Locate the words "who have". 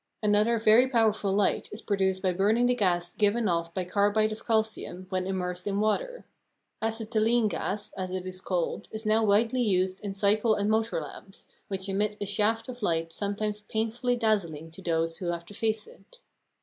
15.19-15.45